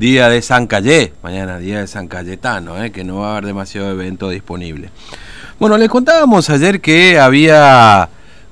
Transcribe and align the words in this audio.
día 0.00 0.30
de 0.30 0.40
San 0.40 0.66
Cayé, 0.66 1.12
mañana 1.22 1.58
día 1.58 1.80
de 1.80 1.86
San 1.86 2.08
Cayetano, 2.08 2.82
¿eh? 2.82 2.90
que 2.90 3.04
no 3.04 3.18
va 3.18 3.28
a 3.28 3.30
haber 3.32 3.44
demasiado 3.44 3.90
evento 3.90 4.30
disponible. 4.30 4.88
Bueno, 5.58 5.76
les 5.76 5.90
contábamos 5.90 6.48
ayer 6.48 6.80
que 6.80 7.20
había 7.20 8.08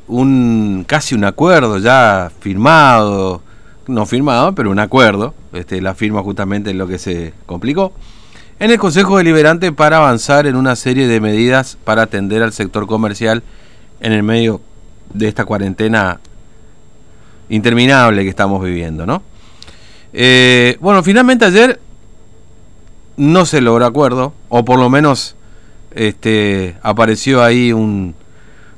un 0.08 0.84
casi 0.87 1.14
un 1.14 1.24
acuerdo 1.24 1.79
ya 1.79 2.30
firmado, 2.40 3.40
no 3.87 4.04
firmado, 4.04 4.54
pero 4.54 4.71
un 4.71 4.79
acuerdo, 4.79 5.34
este, 5.54 5.80
la 5.80 5.95
firma 5.95 6.22
justamente 6.22 6.69
en 6.69 6.76
lo 6.76 6.87
que 6.87 6.98
se 6.98 7.32
complicó, 7.46 7.94
en 8.60 8.70
el 8.70 8.78
Consejo 8.78 9.16
Deliberante 9.16 9.72
para 9.72 9.96
avanzar 9.96 10.46
en 10.46 10.54
una 10.54 10.76
serie 10.76 11.08
de 11.08 11.18
medidas 11.18 11.78
para 11.82 12.02
atender 12.02 12.42
al 12.42 12.52
sector 12.52 12.86
comercial 12.86 13.42
en 14.00 14.12
el 14.12 14.22
medio 14.22 14.60
de 15.14 15.28
esta 15.28 15.46
cuarentena 15.46 16.20
interminable 17.48 18.22
que 18.24 18.28
estamos 18.28 18.62
viviendo, 18.62 19.06
¿no? 19.06 19.22
Eh, 20.12 20.77
bueno, 20.80 21.02
finalmente 21.02 21.45
ayer 21.45 21.80
no 23.17 23.46
se 23.46 23.61
logró 23.61 23.85
acuerdo, 23.85 24.32
o 24.48 24.64
por 24.64 24.79
lo 24.79 24.89
menos 24.89 25.36
este, 25.90 26.76
apareció 26.82 27.43
ahí 27.43 27.72
un, 27.72 28.14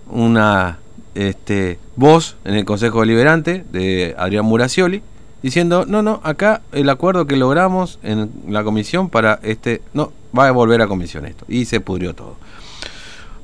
una 0.09 0.79
este, 1.15 1.79
voz 1.97 2.37
en 2.45 2.55
el 2.55 2.65
Consejo 2.65 3.01
Deliberante 3.01 3.65
de 3.71 4.15
Adrián 4.19 4.45
Muracioli 4.45 5.03
diciendo, 5.43 5.85
no, 5.87 6.03
no, 6.03 6.21
acá 6.23 6.63
el 6.73 6.89
acuerdo 6.89 7.27
que 7.27 7.37
logramos 7.37 7.99
en 8.03 8.31
la 8.49 8.65
comisión 8.65 9.09
para 9.09 9.39
este, 9.43 9.83
no, 9.95 10.13
va 10.37 10.49
a 10.49 10.53
volver 10.53 10.83
a 10.83 10.87
comisión 10.87 11.27
esto. 11.27 11.45
Y 11.49 11.65
se 11.65 11.81
pudrió 11.81 12.15
todo. 12.15 12.37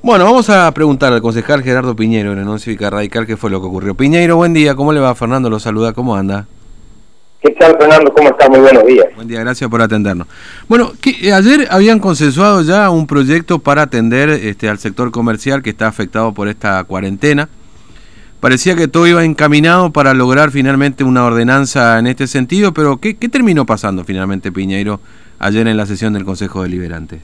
Bueno, 0.03 0.25
vamos 0.25 0.49
a 0.51 0.71
preguntar 0.73 1.13
al 1.13 1.23
concejal 1.23 1.63
Gerardo 1.63 1.97
Piñero 1.97 2.33
en 2.33 2.59
Cívica 2.59 2.91
Radical 2.91 3.27
qué 3.27 3.37
fue 3.37 3.51
lo 3.51 3.61
que 3.61 3.67
ocurrió. 3.67 3.95
Piñeiro, 3.95 4.37
buen 4.37 4.53
día, 4.53 4.75
¿cómo 4.75 4.93
le 4.93 5.01
va? 5.01 5.15
Fernando 5.15 5.51
lo 5.51 5.59
saluda, 5.59 5.93
¿cómo 5.95 6.15
anda? 6.15 6.47
¿Qué 7.47 7.53
tal, 7.53 7.77
Fernando? 7.79 8.13
¿Cómo 8.13 8.29
está? 8.29 8.49
Muy 8.49 8.59
buenos 8.59 8.85
días. 8.85 9.07
Buen 9.15 9.29
día, 9.29 9.39
gracias 9.39 9.71
por 9.71 9.81
atendernos. 9.81 10.27
Bueno, 10.67 10.91
eh, 11.05 11.33
ayer 11.33 11.69
habían 11.71 12.01
consensuado 12.01 12.63
ya 12.63 12.91
un 12.91 13.07
proyecto 13.07 13.61
para 13.61 13.83
atender 13.83 14.31
este, 14.31 14.69
al 14.69 14.79
sector 14.79 15.13
comercial 15.13 15.63
que 15.63 15.71
está 15.71 15.87
afectado 15.87 16.35
por 16.35 16.49
esta 16.49 16.83
cuarentena. 16.83 17.49
Parecía 18.41 18.75
que 18.75 18.89
todo 18.89 19.07
iba 19.07 19.25
encaminado 19.25 19.93
para 19.93 20.13
lograr 20.13 20.51
finalmente 20.51 21.05
una 21.05 21.25
ordenanza 21.25 22.01
en 22.01 22.09
este 22.09 22.27
sentido, 22.27 22.75
pero 22.75 22.97
¿qué, 22.97 23.15
terminó 23.15 23.65
pasando 23.65 24.03
finalmente, 24.03 24.51
Piñeiro, 24.51 24.99
ayer 25.39 25.69
en 25.69 25.77
la 25.77 25.87
sesión 25.87 26.15
del 26.15 26.25
Consejo 26.25 26.65
Deliberante? 26.65 27.21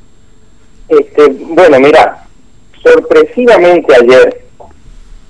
Este, 0.88 1.30
bueno, 1.30 1.80
mira, 1.80 2.26
sorpresivamente 2.80 3.92
ayer, 3.92 4.44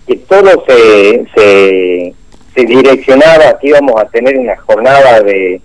que 0.07 0.17
todo 0.17 0.65
se, 0.69 1.27
se, 1.35 2.15
se 2.55 2.65
direccionaba 2.65 3.59
que 3.61 3.69
íbamos 3.69 4.01
a 4.01 4.07
tener 4.07 4.39
una 4.39 4.57
jornada 4.57 5.21
de, 5.23 5.61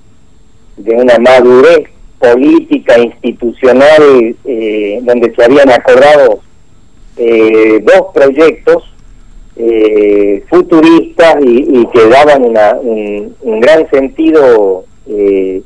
de 0.78 0.96
una 0.96 1.18
madurez 1.20 1.90
política, 2.20 2.98
institucional, 2.98 4.36
eh, 4.46 5.00
donde 5.04 5.34
se 5.36 5.44
habían 5.44 5.70
acordado 5.70 6.40
eh, 7.18 7.80
dos 7.84 8.14
proyectos 8.14 8.84
eh, 9.56 10.44
futuristas 10.50 11.38
y, 11.42 11.86
que 11.88 12.08
daban 12.08 12.44
un, 12.44 13.60
gran 13.60 13.90
sentido 13.90 14.86
eh, 15.08 15.62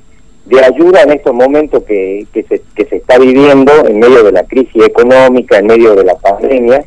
de 0.46 0.60
ayuda 0.64 1.04
en 1.04 1.12
estos 1.12 1.34
momentos 1.34 1.84
que, 1.84 2.26
que, 2.34 2.44
se, 2.44 2.62
que 2.74 2.86
se 2.86 2.98
está 2.98 3.18
viviendo 3.20 3.72
en 3.86 4.00
medio 4.00 4.24
de 4.24 4.32
la 4.32 4.44
crisis 4.44 4.84
económica, 4.84 5.60
en 5.60 5.68
medio 5.68 5.94
de 5.96 6.06
la 6.06 6.16
pandemia. 6.16 6.86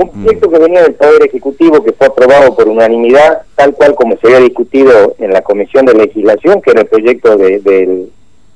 Un 0.00 0.06
mm. 0.06 0.24
proyecto 0.24 0.50
que 0.50 0.58
venía 0.58 0.82
del 0.82 0.94
Poder 0.94 1.22
Ejecutivo 1.26 1.84
que 1.84 1.92
fue 1.92 2.06
aprobado 2.06 2.56
por 2.56 2.68
unanimidad, 2.68 3.42
tal 3.54 3.74
cual 3.74 3.94
como 3.94 4.16
se 4.16 4.28
había 4.28 4.40
discutido 4.40 5.14
en 5.18 5.30
la 5.30 5.42
Comisión 5.42 5.84
de 5.84 5.94
Legislación, 5.94 6.62
que 6.62 6.70
era 6.70 6.80
el 6.80 6.86
proyecto 6.86 7.36
del, 7.36 8.10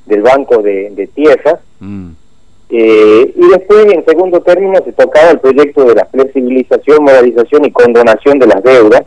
del 0.07 0.23
Banco 0.23 0.63
de, 0.63 1.09
Tierras. 1.15 1.61
Mm. 1.81 2.13
Eh, 2.71 3.35
y 3.37 3.49
después, 3.49 3.87
en 3.93 4.05
segundo 4.07 4.41
término, 4.41 4.83
se 4.83 4.93
tocaba 4.93 5.33
el 5.33 5.41
proyecto 5.41 5.85
de 5.85 5.97
la 5.97 6.07
flexibilización, 6.07 7.05
moralización 7.05 7.67
y 7.67 7.73
condonación 7.73 8.39
de 8.39 8.47
las 8.47 8.63
deudas 8.63 9.03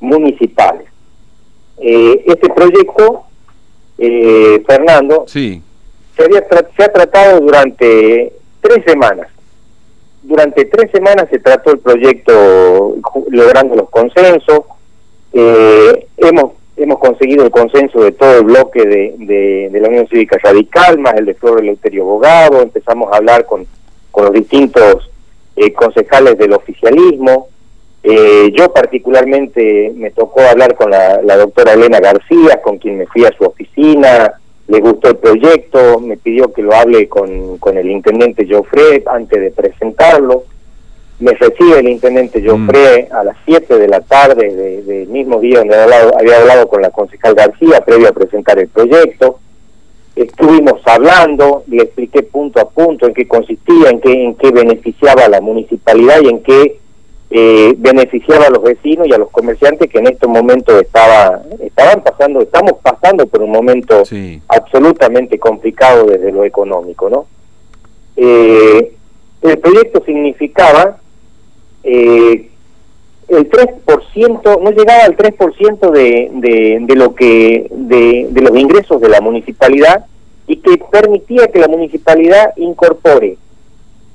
municipales. 0.00 0.88
Eh, 1.78 2.24
este 2.26 2.48
proyecto, 2.50 3.22
eh, 3.98 4.60
Fernando, 4.66 5.24
sí. 5.28 5.62
se, 6.16 6.24
había 6.24 6.44
se 6.76 6.84
ha 6.84 6.92
tratado 6.92 7.40
durante 7.40 8.32
tres 8.60 8.84
semanas. 8.84 9.28
Durante 10.26 10.64
tres 10.64 10.90
semanas 10.90 11.26
se 11.30 11.38
trató 11.38 11.70
el 11.70 11.78
proyecto 11.78 12.96
logrando 13.30 13.76
los 13.76 13.88
consensos. 13.90 14.60
hemos 15.32 16.52
hemos 16.76 16.98
conseguido 16.98 17.44
el 17.44 17.50
consenso 17.50 18.02
de 18.02 18.12
todo 18.12 18.38
el 18.38 18.44
bloque 18.44 18.84
de, 18.84 19.68
de, 19.70 19.80
la 19.80 19.88
Unión 19.88 20.06
Cívica 20.08 20.38
Radical, 20.42 20.98
más 20.98 21.14
el 21.14 21.24
de 21.24 21.34
Flor 21.34 21.60
Eleuterio 21.60 22.04
Bogado, 22.04 22.62
empezamos 22.62 23.12
a 23.12 23.16
hablar 23.16 23.46
con, 23.46 23.66
con 24.10 24.24
los 24.24 24.34
distintos 24.34 25.10
eh, 25.56 25.72
concejales 25.72 26.36
del 26.36 26.52
oficialismo, 26.52 27.48
eh, 28.02 28.52
yo 28.56 28.72
particularmente 28.72 29.92
me 29.96 30.10
tocó 30.10 30.42
hablar 30.42 30.74
con 30.76 30.90
la, 30.90 31.20
la, 31.22 31.36
doctora 31.36 31.72
Elena 31.72 31.98
García, 31.98 32.60
con 32.62 32.78
quien 32.78 32.98
me 32.98 33.06
fui 33.06 33.24
a 33.24 33.32
su 33.36 33.44
oficina, 33.44 34.34
le 34.68 34.80
gustó 34.80 35.10
el 35.10 35.16
proyecto, 35.16 36.00
me 36.00 36.16
pidió 36.16 36.52
que 36.52 36.62
lo 36.62 36.74
hable 36.74 37.08
con, 37.08 37.58
con 37.58 37.76
el 37.78 37.90
intendente 37.90 38.46
Joffre 38.48 39.02
antes 39.06 39.40
de 39.40 39.50
presentarlo 39.50 40.44
me 41.18 41.32
recibe 41.32 41.78
el 41.78 41.88
intendente 41.88 42.46
Joffre 42.46 43.08
mm. 43.10 43.14
a 43.14 43.24
las 43.24 43.36
7 43.46 43.78
de 43.78 43.88
la 43.88 44.00
tarde 44.00 44.82
del 44.82 45.08
mismo 45.08 45.40
día 45.40 45.58
donde 45.58 45.74
había 45.76 46.40
hablado, 46.40 46.68
con 46.68 46.82
la 46.82 46.90
concejal 46.90 47.34
García 47.34 47.80
previo 47.84 48.08
a 48.08 48.12
presentar 48.12 48.58
el 48.58 48.68
proyecto. 48.68 49.38
Estuvimos 50.14 50.80
hablando, 50.86 51.64
le 51.68 51.84
expliqué 51.84 52.22
punto 52.22 52.60
a 52.60 52.68
punto 52.68 53.06
en 53.06 53.14
qué 53.14 53.26
consistía, 53.26 53.90
en 53.90 54.00
qué, 54.00 54.24
en 54.24 54.34
qué 54.34 54.50
beneficiaba 54.50 55.24
a 55.24 55.28
la 55.28 55.40
municipalidad 55.40 56.20
y 56.22 56.28
en 56.28 56.42
qué 56.42 56.80
eh, 57.38 57.74
beneficiaba 57.76 58.46
a 58.46 58.50
los 58.50 58.62
vecinos 58.62 59.06
y 59.06 59.12
a 59.12 59.18
los 59.18 59.28
comerciantes 59.30 59.90
que 59.90 59.98
en 59.98 60.06
estos 60.06 60.26
momentos 60.26 60.80
estaba, 60.80 61.42
estaban 61.60 62.02
pasando, 62.02 62.40
estamos 62.40 62.76
pasando 62.80 63.26
por 63.26 63.42
un 63.42 63.50
momento 63.50 64.04
absolutamente 64.48 65.38
complicado 65.38 66.06
desde 66.06 66.32
lo 66.32 66.44
económico, 66.44 67.10
¿no? 67.10 67.26
Eh, 68.16 68.90
el 69.42 69.58
proyecto 69.58 70.02
significaba 70.06 70.96
eh, 71.84 72.48
el 73.28 73.50
3%, 73.50 74.62
no 74.62 74.70
llegaba 74.70 75.04
al 75.04 75.14
3% 75.14 75.90
de, 75.90 76.30
de, 76.32 76.78
de 76.80 76.96
lo 76.96 77.14
que 77.14 77.66
de, 77.70 78.28
de 78.30 78.40
los 78.40 78.56
ingresos 78.56 78.98
de 78.98 79.10
la 79.10 79.20
municipalidad 79.20 80.06
y 80.46 80.56
que 80.56 80.78
permitía 80.90 81.48
que 81.48 81.58
la 81.58 81.68
municipalidad 81.68 82.56
incorpore 82.56 83.36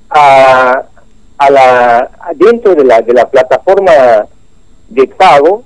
a, 0.10 0.86
a 1.42 1.50
la 1.50 2.12
dentro 2.36 2.76
de 2.76 2.84
la 2.84 3.02
de 3.02 3.14
la 3.14 3.28
plataforma 3.28 3.92
de 4.90 5.08
pago 5.08 5.64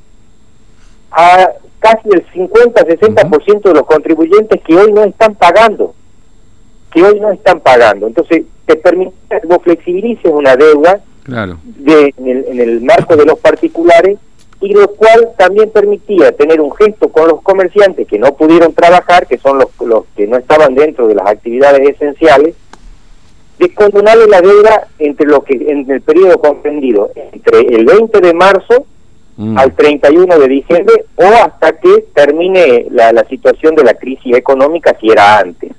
a 1.11 1.49
casi 1.79 2.09
el 2.13 2.25
50-60% 2.31 3.61
de 3.61 3.73
los 3.73 3.85
contribuyentes 3.85 4.61
que 4.61 4.75
hoy 4.75 4.91
no 4.93 5.03
están 5.03 5.35
pagando, 5.35 5.93
que 6.91 7.03
hoy 7.03 7.19
no 7.19 7.29
están 7.31 7.59
pagando. 7.59 8.07
Entonces, 8.07 8.43
te 8.65 8.77
permite 8.77 9.13
que 9.29 9.47
vos 9.47 9.59
flexibilices 9.63 10.31
una 10.31 10.55
deuda 10.55 11.01
claro. 11.23 11.57
de, 11.63 12.13
en, 12.17 12.59
el, 12.59 12.81
marco 12.81 13.15
de 13.17 13.25
los 13.25 13.37
particulares 13.39 14.17
y 14.61 14.73
lo 14.73 14.87
cual 14.93 15.31
también 15.37 15.69
permitía 15.69 16.31
tener 16.31 16.61
un 16.61 16.73
gesto 16.73 17.09
con 17.09 17.27
los 17.27 17.41
comerciantes 17.41 18.07
que 18.07 18.17
no 18.17 18.33
pudieron 18.33 18.73
trabajar, 18.73 19.27
que 19.27 19.37
son 19.37 19.59
los, 19.59 19.67
los 19.81 20.05
que 20.15 20.25
no 20.25 20.37
estaban 20.37 20.73
dentro 20.73 21.07
de 21.07 21.15
las 21.15 21.27
actividades 21.27 21.81
esenciales, 21.87 22.55
de 23.59 23.73
condonarle 23.73 24.27
la 24.27 24.41
deuda 24.41 24.87
entre 24.99 25.27
lo 25.27 25.43
que 25.43 25.53
en 25.53 25.89
el 25.89 26.01
periodo 26.01 26.37
comprendido 26.39 27.09
entre 27.15 27.59
el 27.59 27.85
20 27.85 28.19
de 28.19 28.33
marzo 28.33 28.85
mm. 29.37 29.57
al 29.57 29.73
31 29.73 30.39
de 30.39 30.47
diciembre 30.47 31.05
o 31.15 31.23
hasta 31.23 31.79
que 31.79 32.05
termine 32.13 32.87
la, 32.91 33.13
la 33.13 33.23
situación 33.25 33.75
de 33.75 33.83
la 33.83 33.93
crisis 33.93 34.35
económica 34.35 34.95
si 34.99 35.09
era 35.09 35.39
antes. 35.39 35.71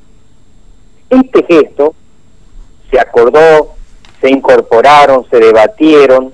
Este 1.10 1.44
gesto 1.44 1.94
se 2.90 2.98
acordó 2.98 3.76
se 4.20 4.30
incorporaron, 4.30 5.24
se 5.30 5.38
debatieron. 5.38 6.32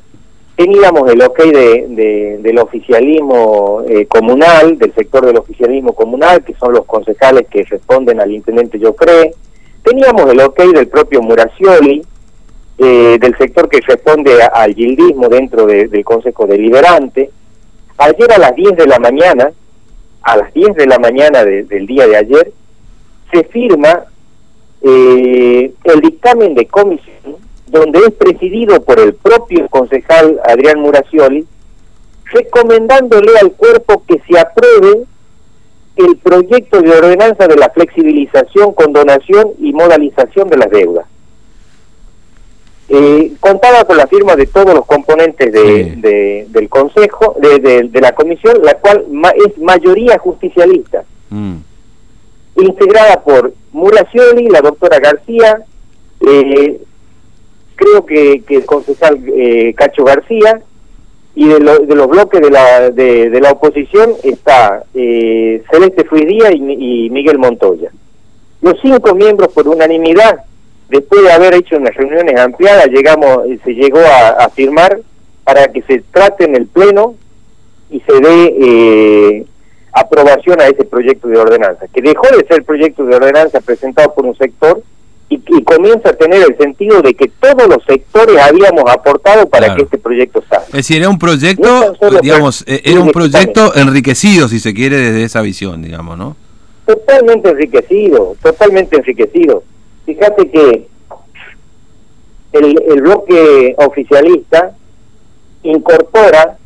Teníamos 0.56 1.10
el 1.10 1.22
ok 1.22 1.38
de, 1.44 2.38
del 2.40 2.58
oficialismo 2.58 3.82
eh, 3.88 4.06
comunal, 4.06 4.78
del 4.78 4.94
sector 4.94 5.24
del 5.26 5.38
oficialismo 5.38 5.94
comunal, 5.94 6.44
que 6.44 6.54
son 6.54 6.72
los 6.72 6.84
concejales 6.84 7.46
que 7.50 7.64
responden 7.64 8.20
al 8.20 8.30
intendente 8.30 8.78
Yo 8.78 8.94
Cree. 8.94 9.34
Teníamos 9.82 10.30
el 10.30 10.40
ok 10.40 10.58
del 10.72 10.88
propio 10.88 11.22
Muracioli, 11.22 12.02
eh, 12.78 13.18
del 13.20 13.36
sector 13.36 13.68
que 13.68 13.80
responde 13.80 14.40
al 14.42 14.74
gildismo 14.74 15.28
dentro 15.28 15.66
del 15.66 16.04
Consejo 16.04 16.46
Deliberante. 16.46 17.30
Ayer 17.98 18.32
a 18.32 18.38
las 18.38 18.54
10 18.54 18.76
de 18.76 18.86
la 18.86 18.98
mañana, 18.98 19.50
a 20.22 20.36
las 20.36 20.52
10 20.54 20.74
de 20.76 20.86
la 20.86 20.98
mañana 20.98 21.44
del 21.44 21.86
día 21.86 22.06
de 22.06 22.16
ayer, 22.16 22.52
se 23.32 23.44
firma 23.44 24.04
eh, 24.82 25.72
el 25.84 26.00
dictamen 26.00 26.54
de 26.54 26.66
comisión 26.66 27.36
donde 27.66 28.00
es 28.00 28.12
presidido 28.12 28.82
por 28.82 29.00
el 29.00 29.14
propio 29.14 29.66
concejal 29.68 30.40
Adrián 30.44 30.80
Muracioli, 30.80 31.46
recomendándole 32.26 33.32
al 33.40 33.52
cuerpo 33.52 34.04
que 34.06 34.20
se 34.28 34.38
apruebe 34.38 35.04
el 35.96 36.16
proyecto 36.16 36.80
de 36.80 36.90
ordenanza 36.90 37.46
de 37.46 37.56
la 37.56 37.70
flexibilización, 37.70 38.72
condonación 38.72 39.52
y 39.58 39.72
modalización 39.72 40.48
de 40.48 40.56
las 40.56 40.70
deudas. 40.70 41.06
Eh, 42.88 43.32
contaba 43.40 43.84
con 43.84 43.96
la 43.96 44.06
firma 44.06 44.36
de 44.36 44.46
todos 44.46 44.74
los 44.74 44.84
componentes 44.86 45.52
de, 45.52 46.46
del 46.48 46.68
Consejo, 46.68 47.36
de, 47.40 47.88
la 48.00 48.12
Comisión, 48.12 48.58
la 48.62 48.74
cual 48.74 49.06
es 49.46 49.56
mayoría 49.58 50.18
justicialista, 50.18 51.04
mm. 51.30 51.56
integrada 52.56 53.22
por 53.22 53.54
Muracioli, 53.72 54.48
la 54.48 54.60
doctora 54.60 54.98
García, 54.98 55.62
eh, 56.20 56.80
creo 57.76 58.04
que, 58.04 58.42
que 58.46 58.56
el 58.56 58.66
concejal 58.66 59.22
eh, 59.26 59.72
Cacho 59.74 60.04
García, 60.04 60.60
y 61.34 61.48
de, 61.48 61.58
de, 61.58 61.94
los 61.94 62.08
bloques 62.08 62.40
de 62.40 62.50
la, 62.50 62.90
de, 62.90 63.40
la 63.40 63.52
oposición 63.52 64.12
está 64.22 64.82
eh, 64.94 65.62
Celeste 65.70 66.04
Fuidía 66.04 66.52
y, 66.52 67.06
y, 67.06 67.10
Miguel 67.10 67.38
Montoya. 67.38 67.90
Los 68.60 68.74
cinco 68.82 69.14
miembros 69.14 69.52
por 69.52 69.66
unanimidad, 69.66 70.44
después 70.88 71.22
de 71.22 71.32
haber 71.32 71.54
hecho 71.54 71.76
unas 71.76 71.94
reuniones 71.94 72.38
ampliadas, 72.38 72.86
llegamos, 72.88 73.46
eh, 73.46 73.58
se 73.64 73.72
llegó 73.72 74.00
a, 74.00 74.48
firmar 74.50 75.00
para 75.44 75.68
que 75.68 75.82
se 75.82 76.02
trate 76.12 76.44
en 76.44 76.54
el 76.54 76.66
Pleno 76.66 77.14
y 77.90 78.00
se 78.00 78.12
dé 78.20 78.56
eh, 78.60 79.46
aprobación 79.92 80.60
a 80.60 80.66
ese 80.66 80.84
proyecto 80.84 81.28
de 81.28 81.38
ordenanza, 81.38 81.86
que 81.88 82.02
dejó 82.02 82.28
de 82.36 82.46
ser 82.46 82.62
proyecto 82.64 83.04
de 83.04 83.16
ordenanza 83.16 83.60
presentado 83.60 84.14
por 84.14 84.26
un 84.26 84.36
sector 84.36 84.82
y, 85.34 85.62
comienza 85.64 86.10
a 86.10 86.12
tener 86.12 86.42
el 86.42 86.56
sentido 86.56 87.00
de 87.02 87.14
que 87.14 87.28
todos 87.28 87.68
los 87.68 87.84
sectores 87.86 88.36
habíamos 88.38 88.84
aportado 88.90 89.48
para 89.48 89.74
que 89.74 89.82
este 89.82 89.98
proyecto 89.98 90.42
salga. 90.48 90.66
Es 90.66 90.72
decir, 90.72 90.98
era 90.98 91.08
un 91.08 91.18
proyecto, 91.18 91.94
digamos, 92.22 92.64
era 92.66 93.00
un 93.00 93.10
proyecto 93.10 93.74
enriquecido, 93.74 94.48
si 94.48 94.58
se 94.58 94.74
quiere, 94.74 94.96
desde 94.96 95.24
esa 95.24 95.40
visión, 95.40 95.82
digamos, 95.82 96.18
¿no? 96.18 96.36
Totalmente 96.86 97.50
enriquecido, 97.50 98.36
totalmente 98.42 98.96
enriquecido. 98.96 99.62
Fíjate 100.04 100.50
que 100.50 100.88
el, 102.52 102.82
el 102.88 103.02
bloque 103.02 103.74
oficialista 103.78 104.72
incorpora 105.62 106.58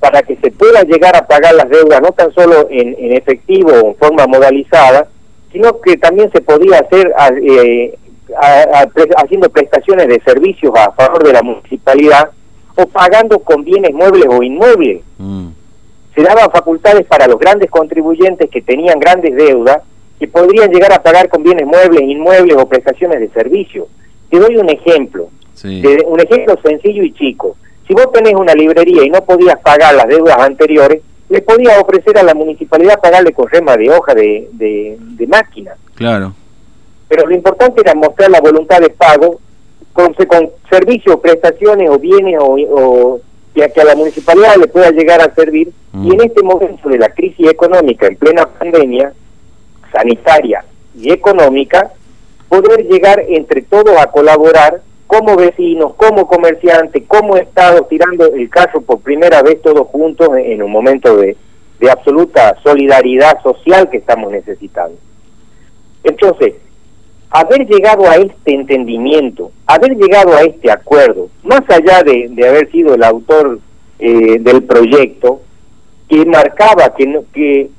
para 0.00 0.22
que 0.22 0.36
se 0.36 0.50
pueda 0.50 0.82
llegar 0.82 1.16
a 1.16 1.26
pagar 1.26 1.54
las 1.54 1.68
deudas 1.70 2.00
no 2.02 2.10
tan 2.10 2.34
solo 2.34 2.66
en, 2.70 2.96
en 2.98 3.12
efectivo 3.12 3.70
o 3.70 3.88
en 3.90 3.96
forma 3.96 4.26
modalizada, 4.26 5.06
sino 5.52 5.80
que 5.80 5.96
también 5.96 6.30
se 6.32 6.40
podía 6.40 6.78
hacer 6.78 7.12
eh, 7.42 7.98
haciendo 8.36 9.48
prestaciones 9.50 10.08
de 10.08 10.20
servicios 10.20 10.72
a 10.76 10.92
favor 10.92 11.24
de 11.24 11.32
la 11.32 11.42
municipalidad 11.42 12.30
o 12.76 12.86
pagando 12.86 13.38
con 13.40 13.64
bienes 13.64 13.92
muebles 13.92 14.26
o 14.28 14.42
inmuebles. 14.42 15.02
Mm. 15.18 15.48
Se 16.14 16.22
daban 16.22 16.50
facultades 16.50 17.06
para 17.06 17.26
los 17.26 17.38
grandes 17.38 17.70
contribuyentes 17.70 18.50
que 18.50 18.62
tenían 18.62 18.98
grandes 18.98 19.34
deudas 19.34 19.78
que 20.18 20.28
podrían 20.28 20.70
llegar 20.70 20.92
a 20.92 21.02
pagar 21.02 21.28
con 21.28 21.42
bienes 21.42 21.66
muebles, 21.66 22.02
inmuebles 22.02 22.56
o 22.56 22.68
prestaciones 22.68 23.18
de 23.20 23.28
servicio. 23.30 23.88
Te 24.30 24.38
doy 24.38 24.56
un 24.56 24.68
ejemplo, 24.68 25.28
un 25.64 26.20
ejemplo 26.20 26.58
sencillo 26.62 27.02
y 27.02 27.12
chico. 27.12 27.56
Si 27.86 27.94
vos 27.94 28.12
tenés 28.12 28.34
una 28.34 28.54
librería 28.54 29.04
y 29.04 29.10
no 29.10 29.22
podías 29.22 29.58
pagar 29.60 29.94
las 29.94 30.06
deudas 30.06 30.38
anteriores, 30.38 31.02
le 31.28 31.40
podías 31.40 31.78
ofrecer 31.78 32.18
a 32.18 32.22
la 32.22 32.34
municipalidad 32.34 33.00
pagarle 33.00 33.32
con 33.32 33.48
rema 33.48 33.76
de 33.76 33.90
hoja 33.90 34.14
de, 34.14 34.48
de 34.52 35.26
máquina. 35.26 35.72
Claro 35.94 36.34
pero 37.12 37.26
lo 37.26 37.34
importante 37.34 37.82
era 37.82 37.94
mostrar 37.94 38.30
la 38.30 38.40
voluntad 38.40 38.80
de 38.80 38.88
pago 38.88 39.38
con, 39.92 40.14
con 40.14 40.48
servicios, 40.70 41.20
prestaciones 41.20 41.90
o 41.90 41.98
bienes 41.98 42.38
o, 42.40 43.20
que, 43.54 43.64
a 43.64 43.84
la 43.84 43.94
municipalidad 43.94 44.56
le 44.56 44.66
pueda 44.66 44.90
llegar 44.92 45.20
a 45.20 45.34
servir. 45.34 45.70
Y 45.92 46.10
en 46.10 46.16
mm. 46.16 46.22
este 46.22 46.42
momento 46.42 46.88
de 46.88 46.96
la 46.96 47.10
crisis 47.10 47.50
económica, 47.50 48.06
en 48.06 48.16
plena 48.16 48.46
pandemia, 48.46 49.12
sanitaria 49.92 50.64
y 50.98 51.12
económica, 51.12 51.92
poder 52.48 52.86
llegar 52.86 53.22
entre 53.28 53.60
todos 53.60 53.94
a 53.98 54.06
colaborar 54.06 54.80
como 55.06 55.36
vecinos, 55.36 55.92
como 55.96 56.26
comerciantes, 56.26 57.02
como 57.06 57.36
Estado, 57.36 57.84
tirando 57.90 58.24
el 58.24 58.48
caso 58.48 58.80
por 58.80 59.00
primera 59.00 59.42
vez 59.42 59.60
todos 59.60 59.86
juntos 59.88 60.30
en 60.38 60.62
un 60.62 60.72
momento 60.72 61.14
de, 61.18 61.36
de 61.78 61.90
absoluta 61.90 62.56
solidaridad 62.62 63.42
social 63.42 63.90
que 63.90 63.98
estamos 63.98 64.32
necesitando. 64.32 64.96
Entonces, 66.04 66.54
haber 67.32 67.66
llegado 67.66 68.08
a 68.08 68.16
este 68.16 68.54
entendimiento, 68.54 69.50
haber 69.66 69.96
llegado 69.96 70.34
a 70.34 70.42
este 70.42 70.70
acuerdo, 70.70 71.28
más 71.42 71.62
allá 71.68 72.02
de, 72.02 72.30
haber 72.46 72.70
sido 72.70 72.94
el 72.94 73.02
autor 73.02 73.58
eh, 73.98 74.38
del 74.38 74.62
proyecto, 74.64 75.40
que 76.08 76.26
marcaba 76.26 76.94
que 76.94 77.06
no, 77.06 77.24
que 77.32 77.70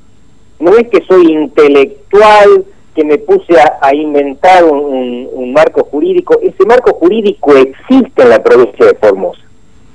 no 0.59 0.75
es 0.75 0.87
que 0.89 1.03
soy 1.07 1.31
intelectual, 1.31 2.65
que 2.95 3.03
me 3.03 3.19
puse 3.19 3.55
a, 3.59 3.95
inventar 3.95 4.63
un, 4.63 5.53
marco 5.53 5.83
jurídico, 5.83 6.39
ese 6.41 6.65
marco 6.65 6.93
jurídico 6.95 7.55
existe 7.55 8.23
en 8.23 8.29
la 8.29 8.41
provincia 8.41 8.87
de 8.87 8.95
Formosa, 8.95 9.41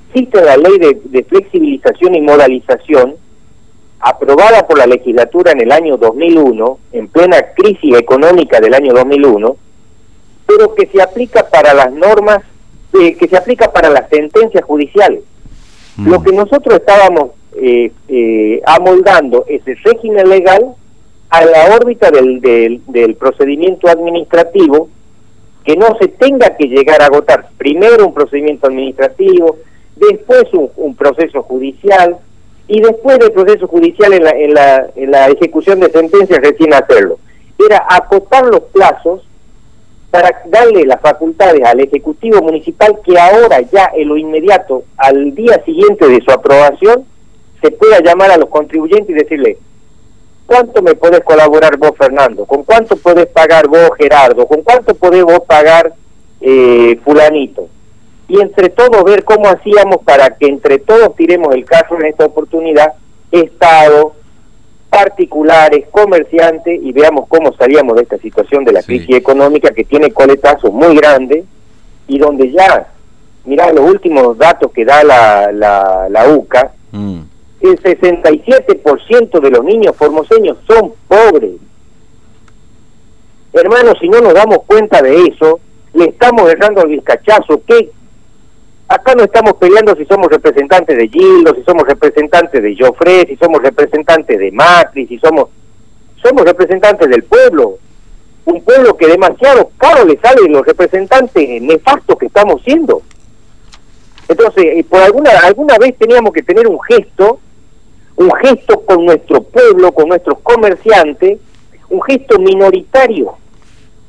existe 0.09 0.41
la 0.41 0.55
ley 0.55 0.77
de 0.79 1.23
flexibilización 1.23 2.15
y 2.15 2.21
modalización, 2.21 3.15
aprobada 3.99 4.65
por 4.65 4.77
la 4.77 4.87
legislatura 4.87 5.51
en 5.51 5.61
el 5.61 5.71
año 5.71 5.97
2001, 5.97 6.79
en 6.93 7.07
plena 7.09 7.37
crisis 7.53 7.97
económica 7.97 8.59
del 8.59 8.73
año 8.73 8.93
2001, 8.93 9.57
pero 10.47 10.73
que 10.73 10.87
se 10.87 11.01
aplica 11.01 11.47
para 11.49 11.73
las 11.73 11.91
normas, 11.91 12.41
eh, 12.99 13.15
que 13.15 13.27
se 13.27 13.37
aplica 13.37 13.71
para 13.71 13.89
las 13.89 14.09
sentencias 14.09 14.63
judiciales. 14.63 15.21
Mm. 15.97 16.09
Lo 16.09 16.23
que 16.23 16.31
nosotros 16.31 16.79
estábamos 16.79 17.31
eh, 17.55 17.91
eh, 18.07 18.61
amoldando 18.65 19.45
ese 19.47 19.75
régimen 19.83 20.29
legal 20.29 20.75
a 21.29 21.45
la 21.45 21.75
órbita 21.75 22.09
del, 22.09 22.41
del, 22.41 23.15
procedimiento 23.15 23.87
administrativo, 23.87 24.89
que 25.63 25.75
no 25.75 25.95
se 25.99 26.07
tenga 26.07 26.55
que 26.55 26.67
llegar 26.67 27.01
a 27.01 27.05
agotar 27.05 27.49
primero 27.57 28.07
un 28.07 28.13
procedimiento 28.13 28.67
administrativo, 28.67 29.57
después 29.95 30.45
un 30.53 30.95
proceso 30.95 31.43
judicial, 31.43 32.17
y 32.69 32.81
después 32.81 33.17
del 33.17 33.31
proceso 33.31 33.67
judicial 33.67 34.13
en 34.13 34.23
la, 34.53 34.85
en 34.95 35.11
la, 35.11 35.27
ejecución 35.27 35.79
de 35.79 35.89
sentencias 35.89 36.39
recién 36.39 36.71
hacerlo. 36.71 37.17
Era 37.57 37.83
acotar 37.89 38.45
los 38.45 38.61
plazos 38.71 39.27
para 40.11 40.43
darle 40.45 40.85
las 40.85 41.01
facultades 41.01 41.63
al 41.65 41.79
Ejecutivo 41.79 42.41
Municipal 42.43 42.99
que 43.03 43.19
ahora 43.19 43.61
ya 43.61 43.91
en 43.95 44.07
lo 44.07 44.17
inmediato, 44.17 44.83
al 44.97 45.33
día 45.33 45.61
siguiente 45.65 46.07
de 46.07 46.21
su 46.21 46.31
aprobación, 46.31 47.05
se 47.59 47.71
pueda 47.71 48.01
llamar 48.01 48.31
a 48.31 48.37
los 48.37 48.49
contribuyentes 48.49 49.09
y 49.09 49.13
decirle, 49.13 49.57
¿cuánto 50.45 50.83
me 50.83 50.93
podés 50.93 51.21
colaborar 51.21 51.75
vos, 51.77 51.93
Fernando? 51.97 52.45
¿Con 52.45 52.63
cuánto 52.63 52.95
podés 52.97 53.27
pagar 53.27 53.67
vos, 53.67 53.89
Gerardo? 53.97 54.45
¿Con 54.45 54.61
cuánto 54.61 54.93
podés 54.93 55.23
vos 55.23 55.41
pagar 55.47 55.91
eh, 56.39 56.99
fulanito? 57.03 57.67
Y 58.29 58.39
entre 58.39 58.69
todos 58.69 59.03
ver 59.03 59.23
cómo 59.23 59.49
hacíamos 59.49 59.97
para 60.05 60.37
que 60.37 60.45
entre 60.45 60.77
todos 60.77 61.15
tiremos 61.15 61.53
el 61.53 61.65
caso 61.65 61.95
en 61.99 62.05
esta 62.05 62.25
oportunidad, 62.25 62.93
Estado, 63.31 64.13
particulares, 64.89 65.87
comerciantes, 65.91 66.79
y 66.81 66.91
veamos 66.93 67.25
cómo 67.27 67.53
salíamos 67.53 67.95
de 67.95 68.03
esta 68.03 68.17
situación 68.19 68.63
de 68.63 68.71
la 68.71 68.83
crisis 68.83 69.15
económica 69.15 69.71
que 69.71 69.83
tiene 69.83 70.11
coletazos 70.11 70.71
muy 70.71 70.95
grandes 70.95 71.43
y 72.07 72.19
donde 72.19 72.51
ya, 72.51 72.87
mirá 73.45 73.73
los 73.73 73.89
últimos 73.89 74.37
datos 74.37 74.71
que 74.71 74.85
da 74.85 75.03
la, 75.03 75.51
la, 75.51 76.27
UCA, 76.29 76.71
mm. 76.91 77.19
el 77.61 77.81
67% 77.81 79.39
de 79.39 79.49
los 79.49 79.63
niños 79.63 79.95
formoseños 79.95 80.57
son 80.67 80.93
pobres. 81.07 81.53
Hermanos, 83.53 83.95
si 83.99 84.07
no 84.07 84.21
nos 84.21 84.35
damos 84.35 84.59
cuenta 84.67 85.01
de 85.01 85.23
eso, 85.23 85.59
le 85.93 86.05
estamos 86.05 86.47
dejando 86.47 86.83
el 86.83 86.89
vizcachazo. 86.89 87.61
¿Qué, 87.65 87.91
Acá 88.89 89.13
no 89.13 89.23
estamos 89.23 89.53
peleando 89.53 89.95
si 89.95 90.03
somos 90.05 90.29
representantes 90.29 90.97
de 90.97 91.07
Gildo, 91.07 91.53
si 91.53 91.61
somos 91.61 91.87
representantes 91.87 92.63
de 92.63 92.75
Joffre, 92.75 93.27
si 93.27 93.35
somos 93.35 93.61
representantes 93.61 94.39
de 94.39 94.51
Macri, 94.51 95.05
si 95.05 95.19
somos 95.19 95.49
somos 96.23 96.43
representantes 96.43 97.07
del 97.07 97.23
pueblo. 97.23 97.77
Un 98.45 98.63
pueblo 98.63 98.97
que 98.97 99.05
demasiado 99.05 99.69
caro 99.77 100.05
le 100.05 100.17
sale 100.17 100.49
los 100.49 100.65
representantes 100.65 101.61
nefastos 101.61 102.17
que 102.17 102.25
estamos 102.25 102.63
siendo. 102.63 103.03
Entonces, 104.27 104.65
eh, 104.65 104.83
por 104.89 105.01
alguna 105.01 105.31
alguna 105.43 105.77
vez 105.77 105.95
teníamos 105.95 106.33
que 106.33 106.41
tener 106.41 106.67
un 106.67 106.81
gesto, 106.81 107.39
un 108.15 108.31
gesto 108.41 108.81
con 108.81 109.05
nuestro 109.05 109.43
pueblo, 109.43 109.91
con 109.91 110.09
nuestros 110.09 110.39
comerciantes, 110.39 111.37
un 111.89 112.01
gesto 112.01 112.39
minoritario, 112.39 113.35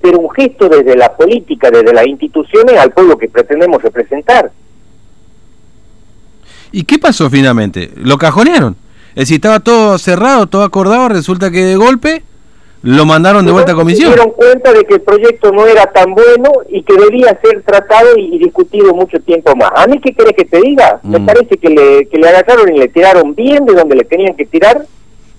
pero 0.01 0.21
un 0.21 0.31
gesto 0.31 0.71
desde 0.71 0.97
la 0.97 1.15
política, 1.15 1.71
desde 1.71 1.93
las 1.93 2.07
instituciones 2.07 2.79
al 2.79 2.93
pueblo 2.93 3.19
que 3.19 3.29
pretendemos 3.29 3.83
representar. 3.83 4.51
¿Y 6.73 6.85
qué 6.85 6.99
pasó 6.99 7.31
finalmente? 7.31 7.91
Lo 7.97 8.19
cajonearon. 8.19 8.77
Es 9.11 9.23
decir, 9.23 9.37
estaba 9.37 9.61
todo 9.61 9.99
cerrado, 9.99 10.47
todo 10.47 10.63
acordado, 10.63 11.09
resulta 11.09 11.51
que 11.51 11.65
de 11.65 11.77
golpe 11.77 12.23
lo 12.83 13.05
mandaron 13.05 13.45
de 13.45 13.53
vuelta 13.53 13.73
a 13.73 13.75
comisión. 13.75 14.11
Se 14.11 14.17
dieron 14.17 14.33
cuenta 14.33 14.73
de 14.73 14.85
que 14.85 14.95
el 14.95 15.01
proyecto 15.03 15.53
no 15.53 15.67
era 15.67 15.87
tan 15.87 16.15
bueno 16.15 16.51
y 16.71 16.83
que 16.83 16.95
debía 16.95 17.39
ser 17.43 17.63
tratado 17.63 18.17
y, 18.17 18.39
discutido 18.39 18.95
mucho 18.95 19.21
tiempo 19.21 19.55
más. 19.57 19.71
¿A 19.75 19.87
mí 19.87 20.01
qué 20.01 20.13
querés 20.15 20.33
que 20.35 20.45
te 20.45 20.61
diga? 20.61 21.01
Me 21.03 21.19
mm. 21.19 21.27
parece 21.27 21.57
que 21.59 21.69
le, 21.69 22.07
que 22.07 22.19
le 22.19 22.29
agarraron 22.29 22.75
y 22.75 22.79
le 22.79 22.89
tiraron 22.89 23.35
bien 23.35 23.67
de 23.67 23.75
donde 23.75 23.97
le 23.97 24.05
tenían 24.05 24.35
que 24.35 24.47
tirar 24.47 24.87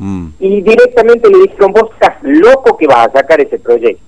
Mm. 0.02 0.30
Y 0.40 0.62
directamente 0.62 1.30
le 1.30 1.44
dijeron, 1.44 1.74
vos 1.74 1.92
estás 1.94 2.16
loco 2.24 2.76
que 2.76 2.88
vas 2.88 3.08
a 3.08 3.12
sacar 3.12 3.40
ese 3.40 3.60
proyecto. 3.60 4.04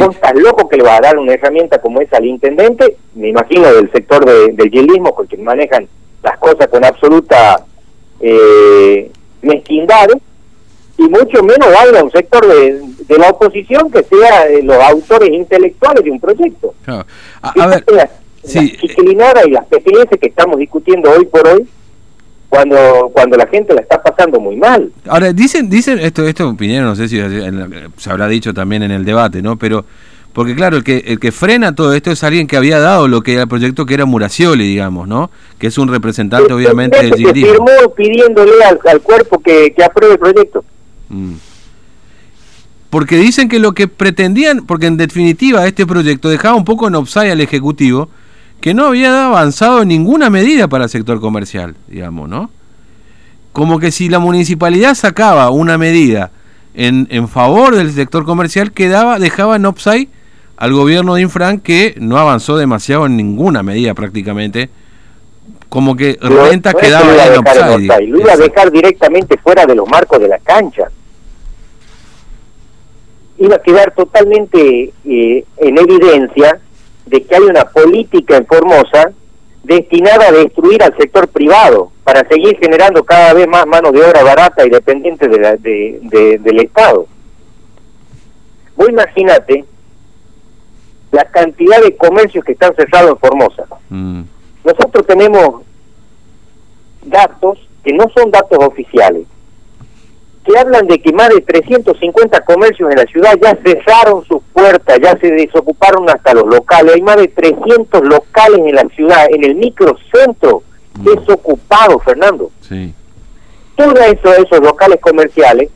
Vos 0.00 0.16
estás 0.16 0.34
loco 0.34 0.68
que 0.68 0.76
le 0.76 0.82
vas 0.82 0.98
a 0.98 1.02
dar 1.02 1.18
una 1.18 1.34
herramienta 1.34 1.80
como 1.80 2.00
esa 2.00 2.16
al 2.16 2.26
intendente, 2.26 2.96
me 3.14 3.28
imagino 3.28 3.72
del 3.72 3.90
sector 3.92 4.24
de, 4.24 4.52
del 4.52 4.70
hielismo, 4.70 5.14
porque 5.14 5.36
manejan 5.36 5.88
las 6.22 6.38
cosas 6.38 6.68
con 6.68 6.84
absoluta 6.84 7.64
eh, 8.20 9.10
mezquindad, 9.42 10.08
y 11.00 11.08
mucho 11.08 11.42
menos 11.42 11.70
darle 11.70 11.98
a 11.98 12.04
un 12.04 12.10
sector 12.10 12.46
de, 12.46 13.18
la 13.18 13.30
oposición 13.30 13.90
que 13.90 14.02
sea 14.02 14.44
los 14.62 14.76
autores 14.76 15.30
intelectuales 15.30 16.04
de 16.04 16.10
un 16.10 16.20
proyecto. 16.20 16.74
A, 16.86 17.66
ver, 17.66 17.84
sí, 18.44 18.76
las 19.16 19.46
y 19.46 19.50
las 19.50 19.64
PPS 19.66 20.18
que 20.20 20.28
estamos 20.28 20.58
discutiendo 20.58 21.10
hoy 21.10 21.24
por 21.24 21.46
hoy, 21.48 21.66
cuando 22.50 23.10
cuando 23.14 23.36
la 23.36 23.46
gente 23.46 23.72
la 23.72 23.80
está 23.80 24.02
pasando 24.02 24.40
muy 24.40 24.56
mal. 24.56 24.92
Ahora, 25.06 25.32
dicen, 25.32 25.70
dicen 25.70 25.98
esto, 26.00 26.24
esto 26.26 26.54
Piñero, 26.56 26.84
no 26.84 26.96
sé 26.96 27.08
si 27.08 27.16
se 27.16 28.10
habrá 28.10 28.28
dicho 28.28 28.52
también 28.52 28.82
en 28.82 28.90
el 28.90 29.04
debate, 29.04 29.40
¿no? 29.40 29.56
Pero, 29.56 29.84
porque 30.32 30.54
claro, 30.54 30.76
el 30.76 30.84
que, 30.84 30.98
el 31.06 31.18
que 31.18 31.32
frena 31.32 31.74
todo 31.74 31.92
esto 31.92 32.10
es 32.12 32.22
alguien 32.22 32.46
que 32.46 32.56
había 32.56 32.78
dado 32.78 33.08
lo 33.08 33.20
que 33.22 33.32
era 33.32 33.42
el 33.42 33.48
proyecto 33.48 33.84
que 33.84 33.94
era 33.94 34.04
Muracioli, 34.04 34.64
digamos, 34.64 35.08
¿no? 35.08 35.30
Que 35.58 35.66
es 35.66 35.78
un 35.78 35.88
representante, 35.88 36.52
obviamente, 36.52 37.02
del 37.02 37.14
que 37.14 37.32
firmó 37.32 37.66
pidiéndole 37.96 38.52
al, 38.64 39.00
cuerpo 39.00 39.40
que, 39.40 39.72
que, 39.76 39.82
apruebe 39.82 40.14
el 40.14 40.20
proyecto. 40.20 40.64
Mm. 41.08 41.34
Porque 42.90 43.16
dicen 43.16 43.48
que 43.48 43.58
lo 43.58 43.72
que 43.72 43.88
pretendían, 43.88 44.66
porque 44.66 44.86
en 44.86 44.96
definitiva 44.96 45.66
este 45.66 45.84
proyecto 45.84 46.28
dejaba 46.28 46.54
un 46.54 46.64
poco 46.64 46.86
en 46.86 46.94
offside 46.94 47.32
al 47.32 47.40
Ejecutivo, 47.40 48.08
que 48.60 48.72
no 48.72 48.86
había 48.86 49.26
avanzado 49.26 49.84
ninguna 49.84 50.30
medida 50.30 50.68
para 50.68 50.84
el 50.84 50.90
sector 50.90 51.20
comercial, 51.20 51.74
digamos, 51.88 52.28
¿no? 52.28 52.50
Como 53.52 53.80
que 53.80 53.90
si 53.90 54.08
la 54.08 54.20
municipalidad 54.20 54.94
sacaba 54.94 55.50
una 55.50 55.76
medida 55.76 56.30
en, 56.74 57.08
en 57.10 57.28
favor 57.28 57.74
del 57.74 57.92
sector 57.92 58.24
comercial, 58.24 58.70
quedaba, 58.70 59.18
dejaba 59.18 59.56
en 59.56 59.66
upside 59.66 60.08
al 60.60 60.74
gobierno 60.74 61.14
de 61.14 61.22
Infran 61.22 61.58
que 61.58 61.94
no 61.98 62.18
avanzó 62.18 62.58
demasiado 62.58 63.06
en 63.06 63.16
ninguna 63.16 63.62
medida 63.62 63.94
prácticamente. 63.94 64.68
Como 65.70 65.96
que 65.96 66.18
renta 66.20 66.74
quedaba 66.74 67.26
en 67.26 67.38
upside. 67.38 68.06
Lo 68.08 68.20
iba 68.20 68.32
a 68.34 68.36
dejar 68.36 68.70
directamente 68.70 69.38
fuera 69.38 69.64
de 69.64 69.74
los 69.74 69.88
marcos 69.88 70.20
de 70.20 70.28
la 70.28 70.38
cancha. 70.38 70.90
Iba 73.38 73.56
a 73.56 73.62
quedar 73.62 73.94
totalmente 73.94 74.92
eh, 75.06 75.44
en 75.56 75.78
evidencia 75.78 76.60
de 77.06 77.22
que 77.22 77.36
hay 77.36 77.42
una 77.42 77.64
política 77.64 78.36
en 78.36 78.46
Formosa 78.46 79.12
destinada 79.62 80.28
a 80.28 80.32
destruir 80.32 80.82
al 80.82 80.94
sector 80.98 81.28
privado 81.28 81.90
para 82.04 82.28
seguir 82.28 82.58
generando 82.60 83.02
cada 83.04 83.32
vez 83.32 83.48
más 83.48 83.66
mano 83.66 83.92
de 83.92 84.02
obra 84.02 84.22
barata 84.22 84.66
y 84.66 84.68
dependiente 84.68 85.26
de 85.26 86.38
del 86.42 86.60
Estado. 86.60 87.06
Vos 88.76 88.88
imagínate 88.90 89.64
la 91.20 91.30
cantidad 91.30 91.82
de 91.82 91.96
comercios 91.96 92.44
que 92.44 92.52
están 92.52 92.74
cerrados 92.74 93.10
en 93.10 93.18
Formosa. 93.18 93.64
Mm. 93.90 94.22
Nosotros 94.64 95.06
tenemos 95.06 95.62
datos 97.04 97.58
que 97.84 97.92
no 97.92 98.04
son 98.14 98.30
datos 98.30 98.58
oficiales, 98.60 99.26
que 100.44 100.58
hablan 100.58 100.86
de 100.86 101.00
que 101.00 101.12
más 101.12 101.28
de 101.28 101.40
350 101.42 102.40
comercios 102.44 102.90
en 102.90 102.96
la 102.96 103.04
ciudad 103.04 103.38
ya 103.42 103.56
cerraron 103.62 104.24
sus 104.24 104.42
puertas, 104.52 104.98
ya 105.02 105.18
se 105.18 105.30
desocuparon 105.30 106.08
hasta 106.08 106.34
los 106.34 106.46
locales. 106.46 106.94
Hay 106.94 107.02
más 107.02 107.16
de 107.16 107.28
300 107.28 108.02
locales 108.02 108.60
en 108.64 108.74
la 108.74 108.88
ciudad, 108.94 109.26
en 109.30 109.44
el 109.44 109.54
microcentro, 109.56 110.62
mm. 110.94 111.04
desocupados, 111.04 112.02
Fernando. 112.02 112.50
Sí. 112.62 112.94
Todos 113.76 113.98
esos, 114.00 114.38
esos 114.38 114.60
locales 114.60 115.00
comerciales 115.00 115.70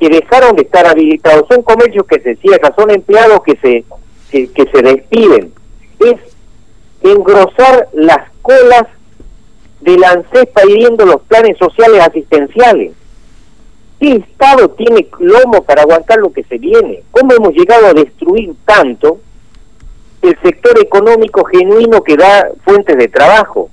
que 0.00 0.08
dejaron 0.08 0.56
de 0.56 0.62
estar 0.62 0.84
habilitados 0.86 1.46
son 1.48 1.62
comercios 1.62 2.04
que 2.06 2.20
se 2.20 2.34
cierran, 2.36 2.74
son 2.74 2.90
empleados 2.90 3.40
que 3.44 3.56
se, 3.56 3.84
que, 4.32 4.66
se 4.72 4.82
despiden. 4.82 5.52
Es 6.00 6.16
engrosar 7.02 7.88
las 7.92 8.30
colas 8.40 8.84
de 9.80 9.98
la 9.98 10.10
ANSES 10.10 10.48
pidiendo 10.54 11.04
los 11.04 11.20
planes 11.22 11.58
sociales 11.58 12.00
asistenciales 12.00 12.92
¿Qué 14.02 14.16
Estado 14.16 14.68
tiene 14.70 15.06
lomo 15.20 15.62
para 15.62 15.82
aguantar 15.82 16.18
lo 16.18 16.32
que 16.32 16.42
se 16.42 16.58
viene? 16.58 17.04
¿Cómo 17.12 17.34
hemos 17.34 17.54
llegado 17.54 17.86
a 17.86 17.92
destruir 17.92 18.52
tanto 18.64 19.20
el 20.22 20.36
sector 20.42 20.76
económico 20.80 21.44
genuino 21.44 22.02
que 22.02 22.16
da 22.16 22.48
fuentes 22.64 22.98
de 22.98 23.06
trabajo? 23.06 23.70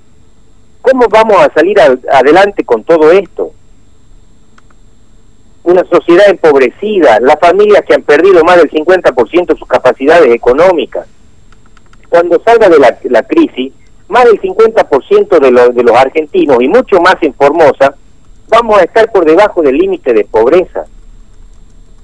¿Cómo 0.84 1.08
vamos 1.10 1.38
a 1.38 1.51
salir 1.51 1.80
adelante 1.80 2.63
con 2.63 2.84
todo 2.84 3.12
esto? 3.12 3.49
Una 5.70 5.84
sociedad 5.86 6.28
empobrecida, 6.30 7.20
las 7.20 7.40
familias 7.40 7.84
que 7.88 7.94
han 7.94 8.02
perdido 8.02 8.44
más 8.44 8.58
del 8.58 8.72
50% 8.72 9.46
de 9.46 9.56
sus 9.56 9.68
capacidades 9.68 10.34
económicas. 10.34 11.08
Cuando 12.10 12.42
salga 12.44 12.70
de 12.70 12.80
la, 13.10 13.24
crisis, 13.24 13.72
más 14.08 14.26
del 14.26 14.42
50% 14.42 15.40
de, 15.40 15.74
de 15.74 15.84
los 15.84 15.96
argentinos 15.96 16.58
y 16.62 16.68
mucho 16.68 17.00
más 17.00 17.16
en 17.22 17.36
Formosa 17.36 17.96
vamos 18.48 18.80
a 18.80 18.84
estar 18.84 19.12
por 19.12 19.26
debajo 19.26 19.62
del 19.62 19.78
límite 19.78 20.14
de 20.14 20.26
pobreza. 20.26 20.86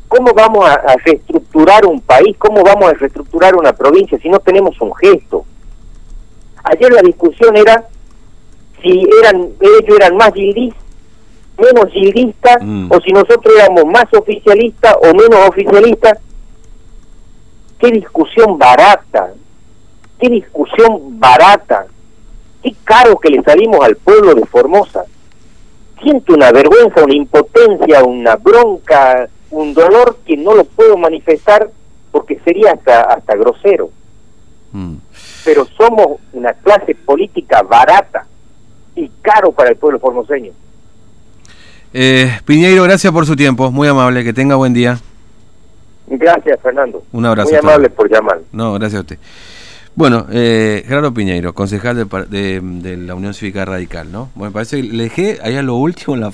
¿Cómo 0.08 0.32
vamos 0.34 0.70
a, 0.70 0.96
reestructurar 1.04 1.86
un 1.86 2.00
país? 2.02 2.38
¿Cómo 2.38 2.64
vamos 2.64 2.90
a 2.90 2.94
reestructurar 2.94 3.56
una 3.56 3.74
provincia 3.74 4.18
si 4.20 4.30
no 4.30 4.40
tenemos 4.40 4.80
un 4.80 4.94
gesto? 4.96 5.46
Ayer 6.64 6.94
la 6.94 7.02
discusión 7.02 7.58
era 7.58 7.88
si 8.82 9.08
eran 9.22 9.50
ellos 9.60 9.98
eran 10.00 10.16
más 10.16 10.32
gildistas, 10.34 10.85
menos 11.58 11.92
gildistas, 11.92 12.58
mm. 12.62 12.92
o 12.92 13.02
si 13.02 13.12
nosotros 13.12 13.54
éramos 13.58 13.86
más 13.86 14.06
oficialistas 14.14 14.96
o 15.02 15.08
menos 15.14 15.50
oficialistas. 15.50 16.20
Qué 17.80 17.92
discusión 17.92 18.58
barata, 18.58 19.34
qué 20.20 20.30
discusión 20.30 21.20
barata, 21.20 21.86
qué 22.64 22.74
caro 22.84 23.18
que 23.18 23.30
le 23.30 23.44
salimos 23.44 23.86
al 23.86 23.98
pueblo 23.98 24.34
de 24.34 24.46
Formosa 24.46 25.06
siento 26.02 26.34
una 26.34 26.52
vergüenza, 26.52 27.04
una 27.04 27.16
impotencia, 27.16 28.04
una 28.04 28.36
bronca, 28.36 29.28
un 29.50 29.74
dolor 29.74 30.20
que 30.26 30.38
no 30.38 30.54
lo 30.54 30.64
puedo 30.64 30.98
manifestar 30.98 31.70
porque 32.12 32.40
sería 32.46 32.74
hasta, 32.74 33.02
hasta 33.02 33.36
grosero. 33.36 33.90
Mm. 34.72 34.96
Pero 35.44 35.66
somos 35.78 36.20
una 36.34 36.54
clase 36.54 36.96
política 36.96 37.62
barata 37.64 38.28
y 38.96 39.10
caro 39.22 39.52
para 39.52 39.70
el 39.70 39.78
pueblo 39.78 40.00
formoseño. 40.00 40.52
Eh, 41.98 42.30
Piñeiro, 42.44 42.84
gracias 42.84 43.14
por 43.14 43.26
su 43.26 43.38
tiempo, 43.38 43.72
muy 43.72 43.88
amable, 43.88 44.26
que 44.26 44.34
tenga 44.34 44.56
buen 44.56 44.74
día. 44.74 45.00
Gracias, 46.08 46.60
Fernando. 46.62 47.02
Un 47.14 47.26
abrazo. 47.26 47.48
Muy 47.48 47.58
amable 47.58 47.90
por 47.90 48.12
llamar. 48.12 48.42
No, 48.52 48.74
gracias 48.74 48.98
a 48.98 49.02
usted. 49.04 49.18
Bueno, 49.96 50.28
eh, 50.30 50.84
Gerardo 50.86 51.14
Piñeiro, 51.14 51.54
concejal 51.54 51.96
de, 51.96 52.04
de, 52.28 52.60
de, 52.62 52.98
la 52.98 53.16
Unión 53.16 53.34
Cívica 53.34 53.64
Radical, 53.64 54.12
¿no? 54.12 54.30
Bueno, 54.36 54.50
me 54.50 54.54
parece 54.54 54.82
que 54.82 54.84
le 54.84 55.04
dejé 55.04 55.40
ahí 55.42 55.56
a 55.56 55.62
lo 55.62 55.76
último 55.76 56.16
en 56.16 56.20
la 56.20 56.32
frase. 56.32 56.34